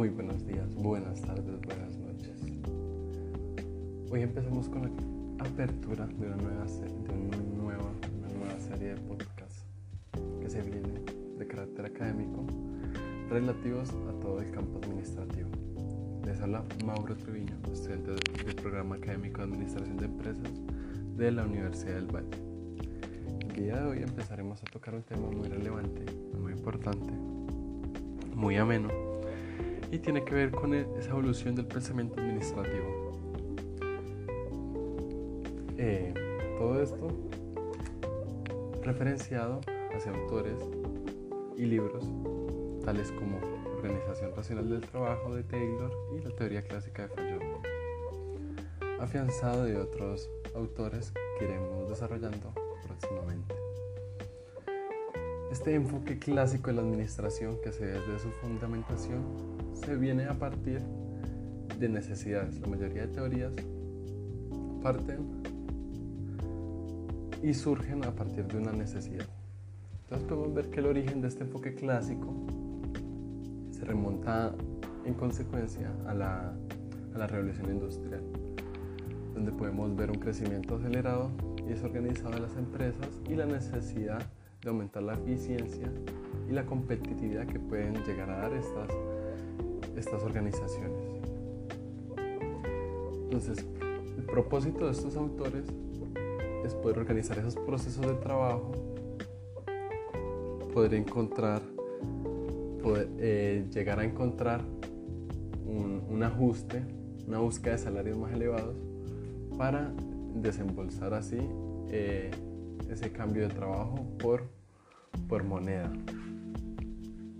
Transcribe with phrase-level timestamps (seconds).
[0.00, 2.40] Muy buenos días, buenas tardes, buenas noches.
[4.10, 6.64] Hoy empezamos con la apertura de una nueva,
[8.54, 9.66] de serie de podcasts
[10.40, 11.04] que se viene
[11.36, 12.46] de carácter académico
[13.28, 15.50] relativos a todo el campo administrativo.
[16.24, 20.50] Les habla Mauro Treviño, estudiante del programa académico de Administración de Empresas
[21.18, 22.38] de la Universidad del Valle.
[23.50, 26.06] El día de hoy empezaremos a tocar un tema muy relevante,
[26.38, 27.12] muy importante,
[28.34, 29.09] muy ameno
[29.90, 33.12] y tiene que ver con e-, esa evolución del pensamiento administrativo.
[35.76, 36.12] Eh,
[36.58, 37.08] todo esto
[38.82, 39.60] referenciado
[39.94, 40.58] hacia autores
[41.56, 42.04] y libros
[42.84, 43.38] tales como
[43.76, 47.42] Organización Racional del Trabajo de Taylor y la teoría clásica de Fayol,
[49.00, 52.52] afianzado de otros autores que iremos desarrollando
[52.86, 53.54] próximamente.
[55.50, 59.49] Este enfoque clásico de la administración que se ve desde su fundamentación
[59.84, 60.80] se viene a partir
[61.78, 62.60] de necesidades.
[62.60, 63.52] La mayoría de teorías
[64.82, 65.40] parten
[67.42, 69.26] y surgen a partir de una necesidad.
[70.02, 72.34] Entonces podemos ver que el origen de este enfoque clásico
[73.70, 74.54] se remonta
[75.04, 76.52] en consecuencia a la,
[77.14, 78.22] a la revolución industrial,
[79.34, 84.20] donde podemos ver un crecimiento acelerado y desorganizado de las empresas y la necesidad
[84.62, 85.90] de aumentar la eficiencia
[86.48, 88.90] y la competitividad que pueden llegar a dar estas,
[90.00, 90.98] estas organizaciones.
[93.24, 93.64] Entonces,
[94.16, 95.64] el propósito de estos autores
[96.64, 98.72] es poder organizar esos procesos de trabajo,
[100.74, 101.62] poder encontrar,
[102.82, 104.62] poder eh, llegar a encontrar
[105.64, 106.82] un, ajuste,
[107.26, 108.76] una búsqueda de salarios más elevados
[109.56, 109.92] para
[110.34, 111.38] desembolsar así
[111.88, 112.30] eh,
[112.90, 114.42] ese cambio de trabajo por,
[115.28, 115.92] por moneda,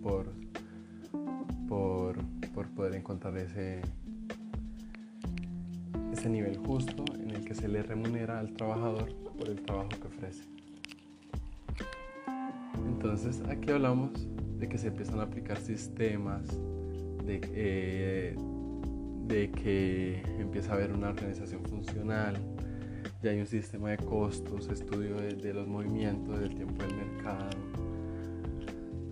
[0.02, 0.39] por,
[2.54, 3.80] por, poder encontrar ese,
[6.12, 10.06] ese nivel justo en el que se le remunera al trabajador por el trabajo que
[10.06, 10.44] ofrece.
[12.86, 14.10] Entonces aquí hablamos
[14.58, 16.46] de que se empiezan a aplicar sistemas,
[17.24, 18.36] de, eh,
[19.26, 22.36] de que empieza a haber una organización funcional,
[23.22, 27.69] ya hay un sistema de costos, estudio de los movimientos, del tiempo del mercado.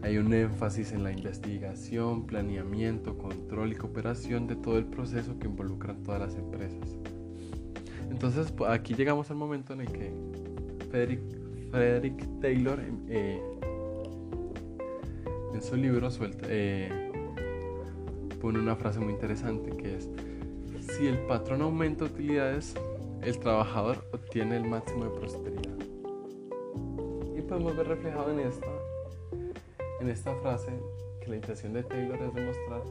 [0.02, 5.46] Hay un énfasis en la investigación, planeamiento, control y cooperación de todo el proceso que
[5.46, 6.96] involucran todas las empresas.
[8.10, 10.12] Entonces aquí llegamos al momento en el que
[10.90, 11.20] Frederick,
[11.70, 13.42] Frederick Taylor eh,
[15.52, 17.10] en su libro suelta, eh,
[18.40, 20.08] pone una frase muy interesante que es,
[20.96, 22.74] si el patrón aumenta utilidades,
[23.22, 25.76] el trabajador obtiene el máximo de prosperidad.
[27.36, 28.66] Y podemos ver reflejado en esta,
[30.00, 30.72] en esta frase
[31.20, 32.82] que la intención de Taylor es demostrar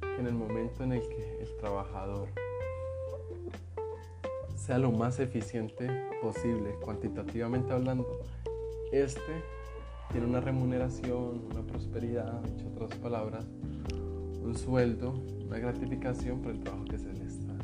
[0.00, 2.28] que en el momento en el que el trabajador
[4.56, 5.86] sea lo más eficiente
[6.22, 8.20] posible, cuantitativamente hablando,
[8.92, 9.42] este
[10.10, 13.44] tiene una remuneración, una prosperidad, en otras palabras,
[14.42, 15.14] un sueldo,
[15.44, 17.56] una gratificación por el trabajo que se le está,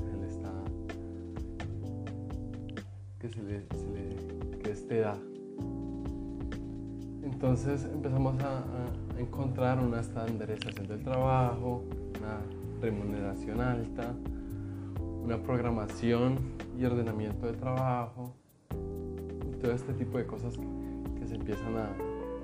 [3.21, 5.17] que se le, se le que este da.
[7.23, 8.65] Entonces empezamos a,
[9.19, 11.85] encontrar una estandarización del trabajo,
[12.19, 12.41] una
[12.81, 14.15] remuneración alta,
[15.23, 16.39] una programación
[16.77, 18.35] y ordenamiento de trabajo,
[19.61, 20.67] todo este tipo de cosas que,
[21.21, 21.95] que se empiezan a,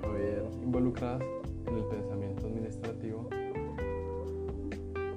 [0.03, 1.21] a ver involucradas
[1.67, 3.29] en el pensamiento administrativo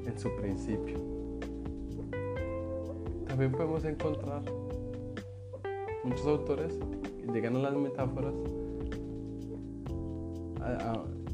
[0.05, 0.97] en su principio.
[3.27, 4.43] También podemos encontrar
[6.05, 6.79] muchos autores
[7.21, 8.35] que llegan a las metáforas,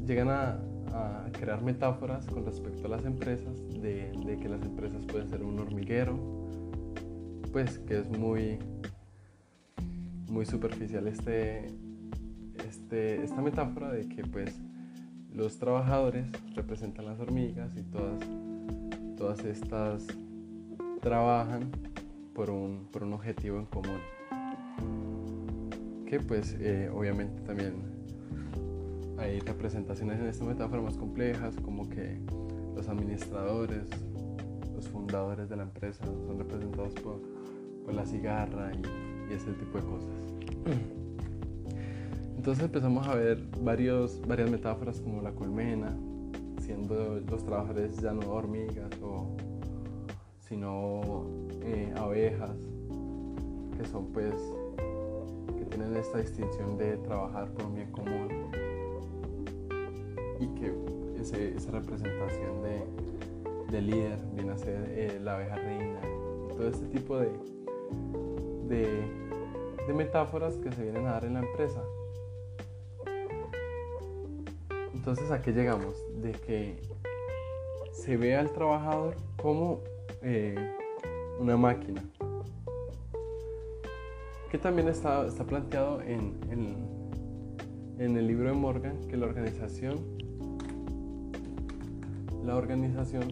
[0.05, 0.59] llegan a,
[1.31, 5.59] crear metáforas con respecto a las empresas, de, de, que las empresas pueden ser un
[5.59, 6.19] hormiguero,
[7.53, 8.57] pues que es muy,
[10.27, 11.67] muy superficial este,
[12.67, 14.59] este, esta metáfora de que pues
[15.33, 18.19] los trabajadores representan las hormigas y todas,
[19.15, 20.05] todas estas
[21.01, 21.69] trabajan
[22.33, 23.99] por un, por un objetivo en común.
[26.05, 27.88] Que pues eh, obviamente también
[29.19, 32.19] hay representaciones en esta metáfora más complejas como que
[32.75, 33.87] los administradores,
[34.75, 37.21] los fundadores de la empresa son representados por,
[37.83, 40.09] por la cigarra y, y, ese tipo de cosas.
[42.37, 45.93] Entonces empezamos a ver varios, varias metáforas como la colmena,
[46.61, 49.35] siendo los trabajadores ya no hormigas o
[50.47, 51.25] sino
[51.63, 52.55] eh, abejas,
[53.77, 54.33] que son pues
[55.69, 58.49] tienen esta distinción de trabajar por un bien común
[60.39, 60.73] y que
[61.21, 62.83] esa representación de,
[63.71, 66.01] de, líder, viene a ser eh, la abeja reina,
[66.55, 67.29] todo este tipo de,
[68.67, 68.87] de,
[69.87, 71.83] de metáforas que se vienen a dar en la empresa.
[74.93, 75.95] Entonces, ¿a qué llegamos?
[76.21, 76.79] De que
[77.91, 79.81] se ve al trabajador como
[80.21, 80.55] eh,
[81.39, 82.03] una máquina.
[84.51, 86.37] Que también está, está planteado en,
[87.97, 89.99] en, el libro de Morgan que la organización,
[92.49, 93.25] la organización,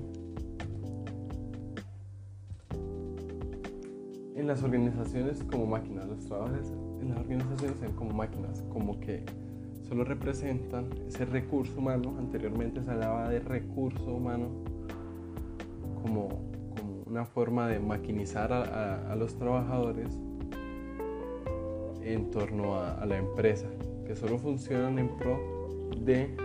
[4.35, 6.71] en las organizaciones como máquinas, los trabajadores
[7.01, 9.25] en las organizaciones son como máquinas, como que
[9.87, 12.15] solo representan ese recurso humano.
[12.19, 14.49] Anteriormente se hablaba de recurso humano
[16.03, 16.29] como,
[17.07, 20.13] una forma de maquinizar a, los trabajadores
[22.03, 23.67] en torno a, la empresa,
[24.05, 25.39] que solo funcionan en pro
[26.01, 26.37] de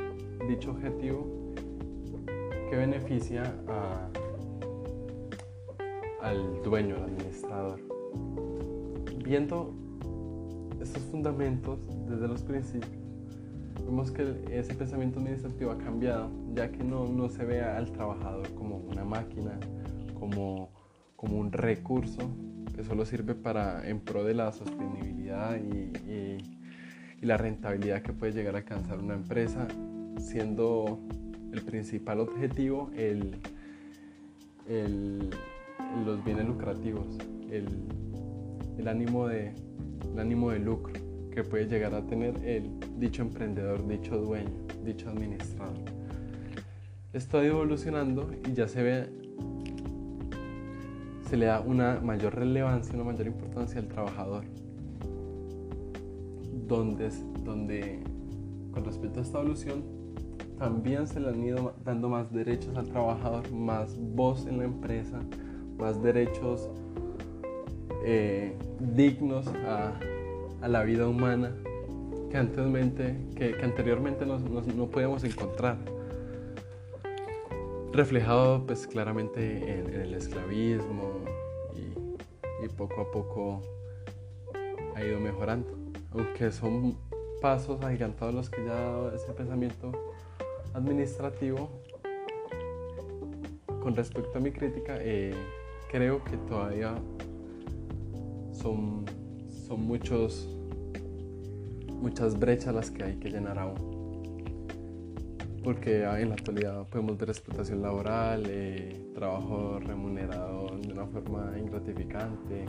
[0.49, 1.42] dicho objetivo
[2.77, 3.55] beneficia
[6.21, 7.81] al dueño, al administrador.
[9.25, 9.75] Viendo
[10.81, 11.79] estos fundamentos
[12.09, 12.91] desde los principios,
[13.85, 18.53] vemos que ese pensamiento administrativo ha cambiado, ya que no, no se ve al trabajador
[18.55, 19.59] como una máquina,
[20.19, 20.71] como,
[21.17, 22.31] como un recurso
[22.75, 25.93] que solo sirve para en pro de la sostenibilidad y,
[27.23, 29.69] la rentabilidad que puede llegar a alcanzar una empresa,
[30.19, 30.99] siendo
[31.53, 33.37] el principal objetivo el,
[34.67, 35.31] el,
[36.05, 37.07] los bienes lucrativos,
[37.51, 37.67] el,
[38.79, 39.53] el, ánimo de,
[40.13, 40.95] el ánimo de lucro
[41.31, 44.51] que puede llegar a tener el dicho emprendedor, dicho dueño,
[44.85, 45.79] dicho administrador.
[47.15, 49.09] Ido evolucionando y ya se ve,
[51.29, 54.45] se le da una mayor relevancia, una mayor importancia al trabajador.
[56.67, 57.11] Donde,
[57.45, 58.03] donde
[58.71, 59.83] con respecto a esta evolución,
[60.63, 65.19] también se le han ido dando más derechos al trabajador, más voz en la empresa,
[65.77, 66.71] más derechos
[68.05, 69.99] eh, dignos a,
[70.69, 71.53] la vida humana
[72.31, 75.79] que, anteriormente, no podíamos encontrar.
[77.93, 81.25] Reflejado pues claramente en, el esclavismo
[81.75, 83.63] y, y, poco a poco
[84.95, 85.77] ha ido mejorando.
[86.13, 86.97] Aunque son
[87.41, 89.91] pasos agigantados los que ya ha dado ese pensamiento
[90.75, 91.69] administrativo,
[93.83, 95.35] con respecto a mi crítica, eh,
[95.91, 96.95] creo que todavía
[98.53, 99.05] son
[99.73, 100.49] son muchos,
[101.89, 103.93] muchas brechas las que hay que llenar aún.
[105.65, 112.67] Porque en la actualidad podemos ver explotación laboral, eh, trabajo remunerado de una forma ingratificante,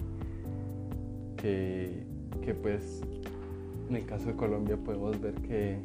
[1.36, 2.06] que,
[2.42, 3.02] que, pues
[3.90, 5.78] en el caso de Colombia podemos ver que,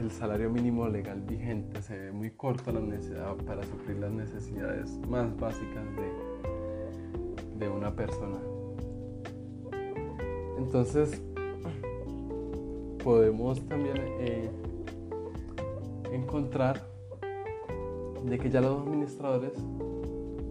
[0.00, 4.98] el salario mínimo legal vigente se ve muy corto la necesidad, para suplir las necesidades
[5.06, 8.38] más básicas de, de una persona.
[10.56, 11.20] Entonces,
[13.04, 14.50] podemos también eh,
[16.12, 16.82] encontrar
[18.24, 19.52] de que ya los administradores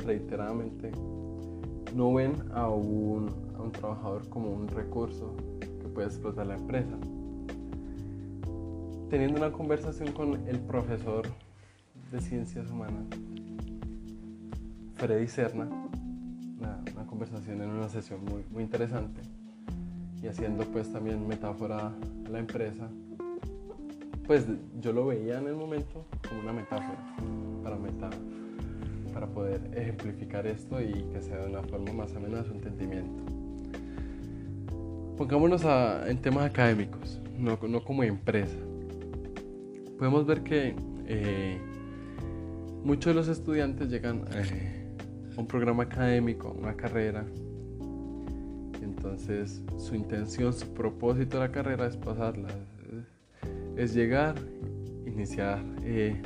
[0.06, 0.92] reiteradamente
[1.96, 6.98] no ven a un, a un trabajador como un recurso que puede explotar la empresa.
[9.10, 11.26] Teniendo una conversación con el profesor
[12.12, 13.06] de ciencias humanas,
[14.98, 15.68] Freddy Serna,
[16.60, 19.22] una, una conversación en una sesión muy, muy interesante,
[20.22, 22.88] y haciendo pues también metáfora a la empresa,
[24.28, 24.46] pues
[24.80, 27.00] yo lo veía en el momento como una metáfora
[27.64, 28.12] para, meta,
[29.12, 33.24] para poder ejemplificar esto y que sea de una forma más amena su entendimiento.
[35.18, 35.64] Pongámonos
[36.08, 38.56] en temas académicos, no, como empresa.
[40.00, 40.76] Podemos ver que
[41.08, 41.60] eh,
[42.86, 44.96] muchos de los estudiantes llegan eh,
[45.36, 47.26] a un programa académico, una carrera,
[48.82, 52.48] entonces su intención, su propósito de la carrera es pasarla,
[53.76, 54.36] es llegar,
[55.06, 56.22] iniciar eh,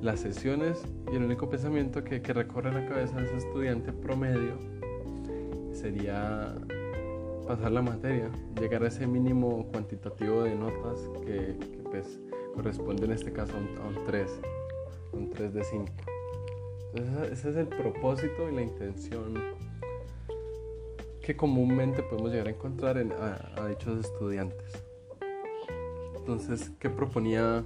[0.00, 0.82] las sesiones.
[1.12, 4.58] Y el único pensamiento que, recorre la cabeza de ese estudiante promedio
[5.72, 6.54] sería
[7.46, 11.83] pasar la materia, llegar a ese mínimo cuantitativo de notas que,
[12.54, 14.30] corresponde en este caso a un, 3,
[15.12, 15.86] un 3 de 5.
[16.94, 19.34] Entonces ese es el propósito y la intención
[21.22, 24.84] que comúnmente podemos llegar a encontrar en, a, dichos estudiantes.
[26.16, 27.64] Entonces, ¿qué proponía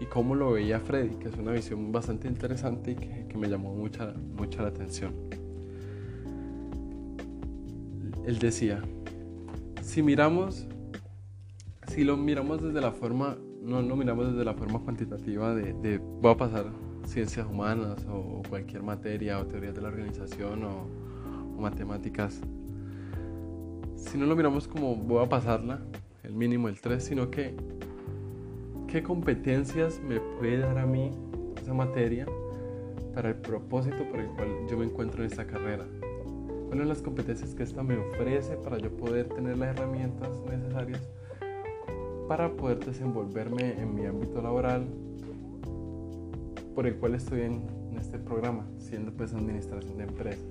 [0.00, 1.16] y cómo lo veía Freddy?
[1.16, 5.14] Que es una visión bastante interesante y que, que me llamó mucha, mucha la atención.
[8.26, 8.82] Él decía,
[9.82, 10.66] si miramos,
[11.94, 15.98] si lo miramos desde la forma no lo miramos desde la forma cuantitativa de, de
[15.98, 16.66] voy a pasar
[17.04, 20.88] ciencias humanas o cualquier materia o teoría de la organización o,
[21.56, 22.40] o matemáticas.
[23.94, 25.82] Si no lo miramos como voy a pasarla,
[26.24, 27.54] el mínimo, el 3, sino que
[28.88, 31.12] qué competencias me puede dar a mí
[31.62, 32.26] esa materia
[33.14, 35.86] para el propósito por el cual yo me encuentro en esta carrera.
[36.66, 41.08] ¿Cuáles son las competencias que esta me ofrece para yo poder tener las herramientas necesarias
[42.28, 44.86] para poder desenvolverme en mi ámbito laboral
[46.74, 50.44] por el cual estoy en, este programa, siendo pues administración de empresas?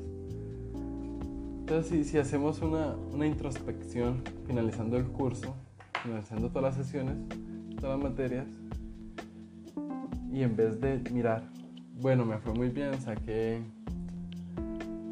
[1.60, 5.53] Entonces, si, hacemos una, una introspección finalizando el curso,
[6.01, 7.15] finalizando todas las sesiones,
[7.80, 8.48] todas las materias,
[10.32, 11.44] y en vez de mirar,
[12.01, 13.62] bueno, me fue muy bien, saqué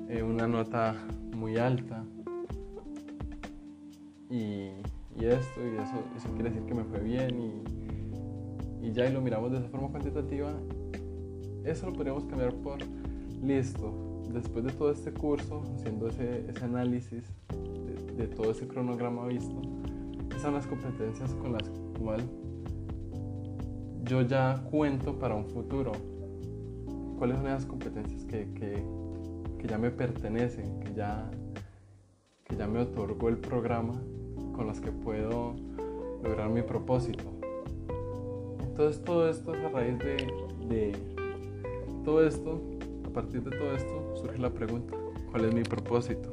[0.10, 0.96] eh, una nota
[1.36, 2.04] muy alta
[4.30, 4.72] y,
[5.20, 7.64] y, esto, y eso, eso quiere decir que me fue bien
[8.82, 10.52] y, ya y lo miramos de esa forma cuantitativa,
[11.64, 12.80] eso lo podríamos cambiar por
[13.42, 13.94] listo.
[14.34, 19.62] Después de todo este curso, haciendo ese, ese análisis de, de, todo ese cronograma visto,
[20.30, 22.26] esas son las competencias con las cuales
[24.04, 25.94] yo ya cuento para un futuro?
[27.18, 28.84] ¿Cuáles son esas competencias que, que,
[29.58, 31.30] que ya me pertenecen, que ya,
[32.44, 34.02] que ya me otorgó el programa,
[34.62, 35.56] con las que puedo
[36.22, 37.24] lograr mi propósito?
[38.62, 40.96] Entonces todo esto es a raíz de,
[42.06, 42.62] todo esto,
[43.04, 44.96] a partir de todo esto surge la pregunta,
[45.32, 46.30] ¿cuál es mi propósito?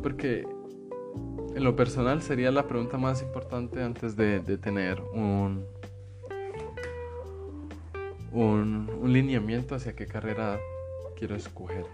[0.00, 0.46] Porque
[1.56, 5.64] en lo personal sería la pregunta más importante antes de, de tener un,
[8.30, 10.60] un, lineamiento hacia qué carrera
[11.16, 11.84] quiero escoger.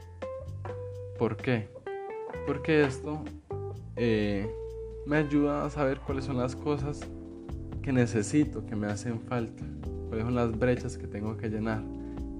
[1.18, 1.66] ¿Por qué?
[2.46, 3.24] Porque esto
[3.96, 4.48] eh,
[5.06, 7.00] me ayuda a saber cuáles son las cosas
[7.82, 9.64] que necesito, que me hacen falta,
[10.08, 11.82] cuáles son las brechas que tengo que llenar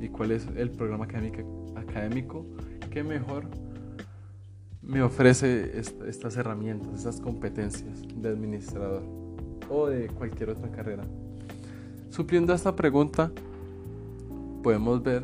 [0.00, 2.46] y cuál es el programa académico, académico
[2.90, 3.46] que mejor
[4.82, 9.02] me ofrece estas herramientas, estas competencias de administrador
[9.68, 11.04] o de cualquier otra carrera.
[12.10, 13.32] Supliendo esta pregunta,
[14.62, 15.22] podemos ver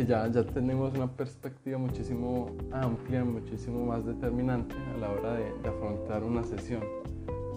[0.00, 5.52] que ya, ya tenemos una perspectiva muchísimo amplia, muchísimo más determinante a la hora de,
[5.68, 6.82] afrontar una sesión,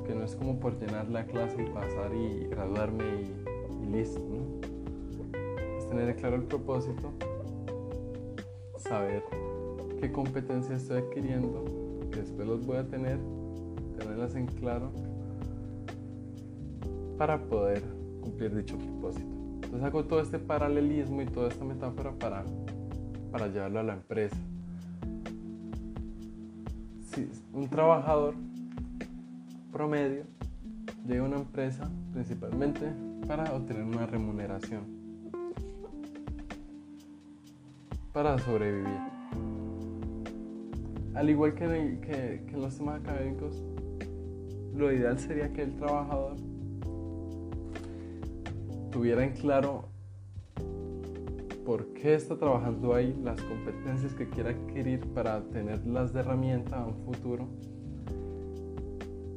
[0.05, 3.05] que no es como por llenar la clase y pasar y graduarme
[3.81, 4.19] y, listo,
[5.77, 7.13] es tener claro el propósito,
[8.75, 9.23] saber
[10.01, 11.63] qué competencias estoy adquiriendo,
[12.11, 13.19] que después los voy a tener,
[13.97, 14.91] tenerlas en claro
[17.17, 17.81] para poder
[18.21, 19.32] cumplir dicho propósito.
[19.73, 22.43] Entonces hago todo este paralelismo y toda esta metáfora para,
[23.31, 24.37] para llevarlo a la empresa.
[27.11, 28.35] Si un trabajador
[29.71, 30.25] promedio
[31.07, 32.93] llega a una empresa principalmente
[33.25, 34.83] para obtener una remuneración,
[38.13, 38.99] para sobrevivir.
[41.15, 43.59] Al igual que en, que en los temas académicos,
[44.75, 46.52] lo ideal sería que el trabajador
[48.93, 49.85] tuviera en claro
[51.65, 56.85] por qué está trabajando ahí, las competencias que quiere adquirir para tenerlas de herramienta a
[56.85, 57.47] un futuro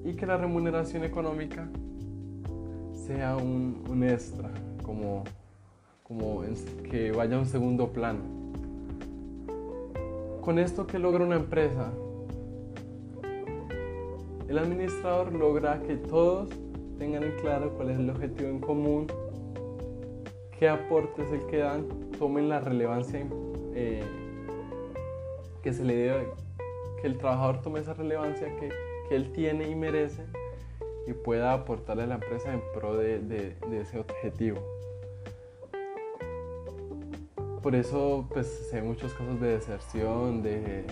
[0.04, 1.68] y que la remuneración económica
[2.92, 4.50] sea un, un extra,
[4.84, 5.24] como,
[6.02, 6.42] como
[6.90, 8.20] que vaya a un segundo plano.
[10.42, 11.90] Con esto que logra una empresa,
[14.48, 16.50] el administrador logra que todos
[16.98, 19.06] tengan en claro cuál es el objetivo en común
[20.58, 21.86] qué aportes el que dan
[22.18, 23.26] tomen la relevancia
[23.74, 24.02] eh,
[25.62, 26.28] que se le debe,
[27.00, 28.70] que el trabajador tome esa relevancia que,
[29.08, 30.24] que, él tiene y merece
[31.06, 34.58] y pueda aportarle a la empresa en pro de, de, ese objetivo.
[37.62, 40.84] Por eso pues ven muchos casos de deserción de,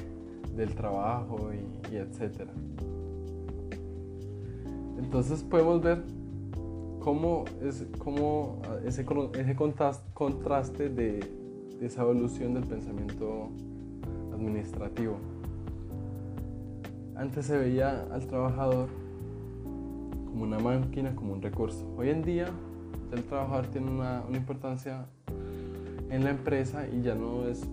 [0.56, 2.52] del trabajo y, y etcétera.
[4.98, 6.02] Entonces podemos ver
[7.04, 9.04] cómo, es, cómo ah, ese,
[9.38, 9.56] ese
[10.14, 11.20] contraste de,
[11.82, 13.50] esa evolución del pensamiento
[14.32, 15.18] administrativo.
[17.14, 18.88] Antes se veía al trabajador
[19.64, 21.86] como una máquina, como un recurso.
[21.98, 22.46] Hoy en día
[23.12, 25.04] el trabajador tiene una, una importancia
[26.08, 27.64] en la empresa y ya no es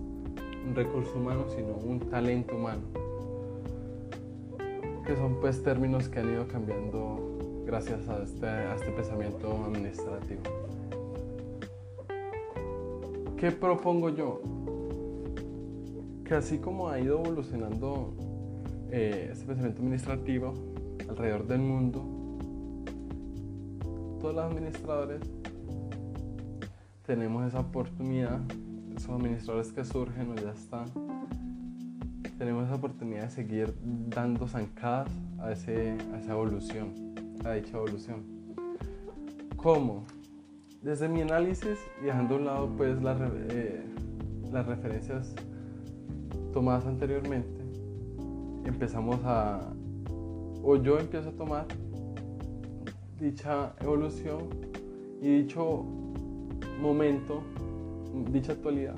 [0.66, 2.82] un recurso humano, sino un talento humano.
[5.06, 7.31] Que son pues términos que han ido cambiando
[7.72, 10.42] gracias a este, a este pensamiento administrativo.
[13.38, 14.42] ¿Qué propongo yo?
[16.22, 18.12] Que así como ha ido evolucionando
[18.90, 20.52] eh, este pensamiento administrativo,
[21.08, 22.04] alrededor del mundo,
[24.20, 25.22] todos los administradores
[27.06, 28.38] tenemos esa oportunidad,
[28.94, 30.90] esos administradores que surgen o ya están,
[32.36, 37.11] tenemos esa oportunidad de seguir dando zancadas a esa evolución,
[37.44, 38.24] a dicha evolución.
[39.56, 40.04] ¿Cómo?
[40.82, 42.98] Desde mi análisis dejando a un lado pues
[43.50, 43.82] eh,
[44.50, 45.34] las referencias
[46.52, 47.62] tomadas anteriormente,
[48.64, 49.72] empezamos a,
[50.62, 51.66] o yo empiezo a tomar
[53.18, 54.48] dicha evolución
[55.20, 55.84] y dicho
[56.80, 57.42] momento,
[58.30, 58.96] dicha actualidad,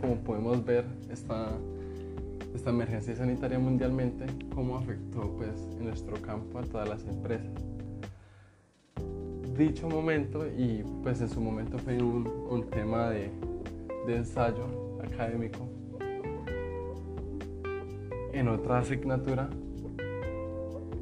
[0.00, 1.52] como podemos ver esta,
[2.54, 7.52] esta emergencia sanitaria mundialmente, cómo afectó pues en nuestro campo a todas las empresas.
[9.56, 13.30] Dicho momento y pues en su momento fue un, un tema de,
[14.06, 14.66] de ensayo
[15.02, 15.68] académico
[18.32, 19.48] en otra asignatura,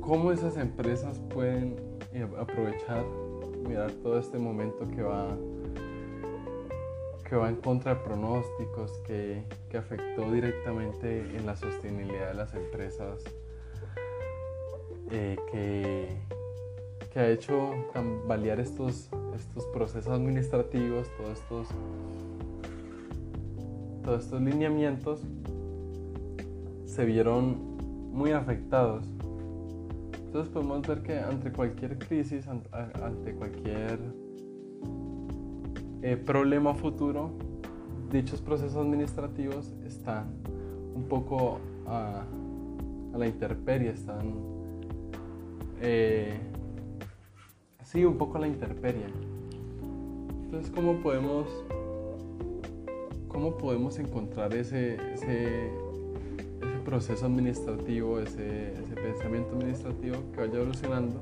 [0.00, 1.76] cómo esas empresas pueden
[2.14, 3.04] eh, aprovechar,
[3.68, 5.36] mirar todo este momento que va,
[7.28, 12.54] que va en contra de pronósticos, que, que afectó directamente en la sostenibilidad de las
[12.54, 13.24] empresas,
[15.10, 16.08] eh, que,
[17.12, 21.68] que, ha hecho tambalear estos, estos procesos administrativos, todos estos,
[24.04, 25.20] todos estos lineamientos
[26.84, 27.76] se vieron
[28.12, 29.04] muy afectados.
[30.26, 33.98] Entonces podemos ver que ante cualquier crisis, ante cualquier
[36.06, 37.30] eh, problema futuro,
[38.12, 40.26] dichos procesos administrativos están
[40.94, 42.22] un poco a,
[43.12, 44.34] la intemperie, están
[45.80, 46.38] eh,
[47.82, 49.06] sí, un poco a la intemperie.
[50.44, 51.48] Entonces, ¿cómo podemos,
[53.26, 55.72] cómo podemos encontrar ese, ese
[56.84, 61.20] proceso administrativo, ese, pensamiento administrativo que vaya evolucionando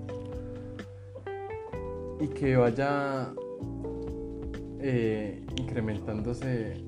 [2.21, 3.33] y que vaya
[4.87, 6.85] eh, incrementándose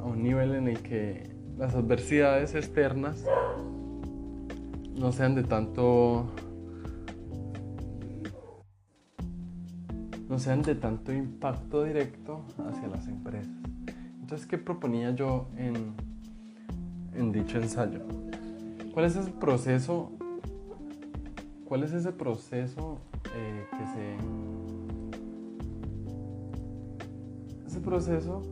[0.00, 3.24] a un nivel en el que las adversidades externas
[4.96, 6.26] no sean de tanto
[10.28, 13.54] no sean de tanto impacto directo hacia las empresas.
[14.20, 15.94] Entonces, ¿qué proponía yo en,
[17.30, 18.00] dicho ensayo.
[18.92, 20.10] ¿Cuál es ese proceso?
[21.64, 22.98] ¿Cuál es ese proceso
[23.36, 24.79] eh, que se...
[27.82, 28.42] Proceso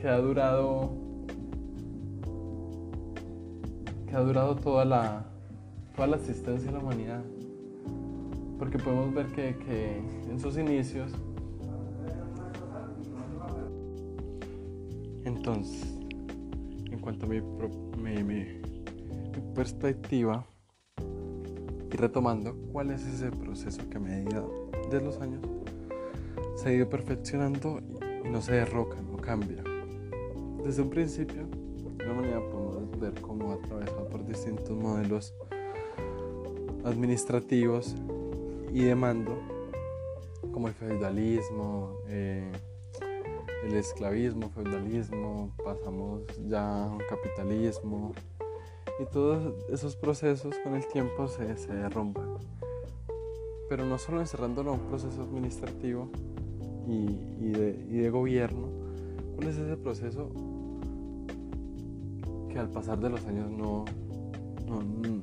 [0.00, 0.92] que ha durado...
[4.06, 5.26] que ha durado toda la,
[5.94, 7.22] toda la existencia de la humanidad.
[8.58, 9.98] Porque podemos ver que, que
[10.30, 11.12] en sus inicios
[15.24, 15.94] entonces
[17.04, 17.42] cuanto a mi,
[18.22, 18.46] mi,
[19.54, 20.46] perspectiva
[21.92, 24.42] y retomando cuál es ese proceso que a medida
[24.90, 25.42] de los años
[26.56, 27.80] se ha ido perfeccionando
[28.24, 29.62] y no se derroca, no cambia.
[30.64, 35.34] Desde un principio, de una manera podemos ver cómo atravesado por distintos modelos
[36.84, 37.94] administrativos
[38.72, 39.38] y de mando,
[40.52, 42.50] como el feudalismo, eh,
[43.64, 48.12] el esclavismo, feudalismo, pasamos ya a un capitalismo
[49.00, 52.38] y todos esos procesos con el tiempo se, se derrumban.
[53.68, 56.10] Pero no solo encerrándolo a un proceso administrativo
[56.86, 58.68] y, de, gobierno,
[59.34, 60.30] ¿cuál es ese proceso
[62.48, 63.84] que al pasar de los años no,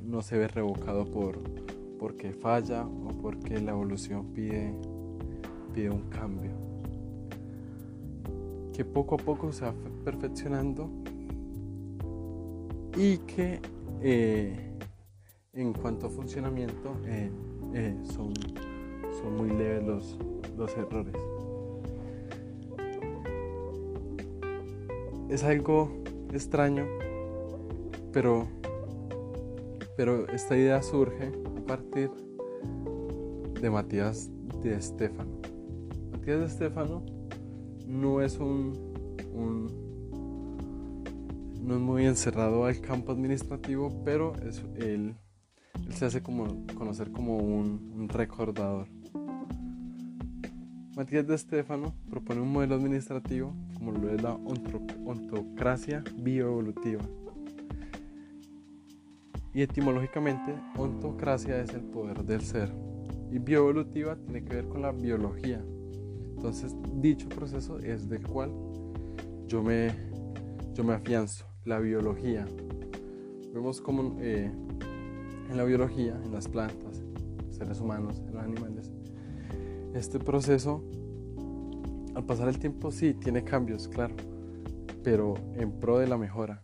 [0.05, 1.39] no, se ve revocado por
[1.99, 4.73] porque falla o porque la evolución pide,
[5.73, 6.51] pide un cambio?
[8.73, 10.89] que poco a poco se va perfeccionando
[12.97, 13.59] y que
[14.01, 14.71] eh,
[15.53, 17.29] en cuanto a funcionamiento eh,
[17.73, 18.33] eh, son,
[19.21, 20.17] son, muy leves los,
[20.57, 21.15] los errores.
[25.31, 25.89] Es algo
[26.33, 26.85] extraño,
[28.11, 28.49] pero,
[29.95, 32.11] pero esta idea surge a partir
[33.61, 34.29] de Matías
[34.61, 35.39] de Estefano.
[36.11, 37.05] Matías de Estefano
[37.87, 38.73] no es un,
[41.61, 45.15] no es muy encerrado al campo administrativo, pero es, él,
[45.91, 48.89] se hace como conocer como un, recordador.
[50.97, 57.01] Matías de Stefano propone un modelo administrativo como lo es la ontocracia bioevolutiva.
[59.55, 62.71] Y etimológicamente, ontocracia es el poder del ser.
[63.31, 65.61] Y bioevolutiva tiene que ver con la biología,
[66.41, 68.51] entonces, dicho proceso es del cual
[69.45, 69.91] yo me,
[70.73, 72.45] yo me afianzo, la biología.
[73.53, 74.51] Vemos como eh,
[75.51, 77.03] en la biología, en las plantas,
[77.51, 78.91] seres humanos, en los animales,
[79.93, 80.83] este proceso,
[82.15, 84.15] al pasar el tiempo, sí, tiene cambios, claro,
[85.03, 86.63] pero en pro de la mejora.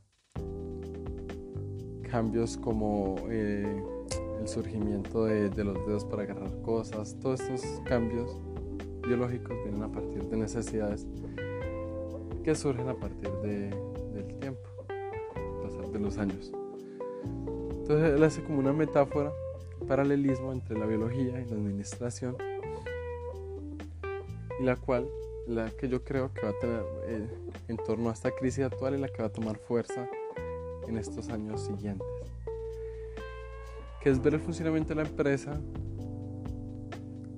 [2.10, 3.84] Cambios como eh,
[4.42, 8.38] el surgimiento de, los dedos para agarrar cosas, todos estos cambios
[9.08, 11.08] biológicos vienen a partir de necesidades
[12.44, 14.70] que surgen a partir del tiempo,
[15.64, 16.52] pasar de los años.
[17.80, 19.32] Entonces él hace como una metáfora,
[19.88, 22.36] paralelismo entre la biología y la administración,
[24.60, 25.08] y la cual,
[25.48, 27.28] la que yo creo que va a tener eh,
[27.70, 30.08] en torno a esta crisis actual y la que va a tomar fuerza
[30.88, 32.08] en estos años siguientes,
[34.02, 35.60] que es ver el funcionamiento de la empresa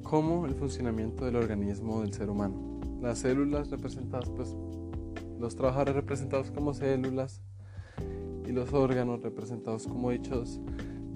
[0.03, 2.79] como el funcionamiento del organismo del ser humano.
[2.99, 4.55] Las células representadas, pues
[5.39, 7.43] los trabajadores representados como células
[8.47, 10.59] y los órganos representados como dichos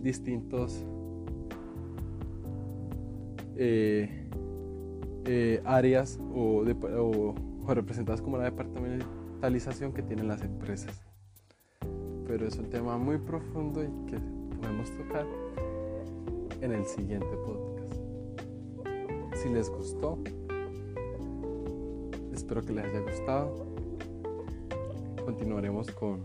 [0.02, 0.86] distintos
[3.56, 4.23] eh,
[5.26, 11.02] eh, áreas o, o, representadas como la departamentalización que tienen las empresas.
[12.28, 14.18] Pero es un tema muy profundo y que
[14.58, 15.26] podemos tocar
[16.62, 17.94] en el siguiente podcast.
[19.36, 20.20] Si les gustó,
[22.34, 23.66] espero que les haya gustado.
[25.24, 26.24] Continuaremos con,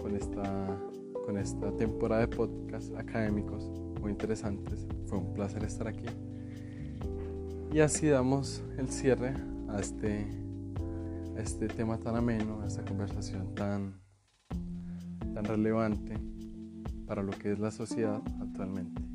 [0.00, 0.78] con, esta,
[1.26, 4.86] con esta temporada de podcasts académicos muy interesantes.
[5.06, 6.06] Fue un placer estar aquí.
[7.72, 9.34] Y así damos el cierre
[9.70, 10.26] a este,
[11.38, 13.98] este tema tan ameno, a esta conversación tan,
[15.32, 16.18] tan relevante
[17.06, 19.11] para lo que es la sociedad actualmente.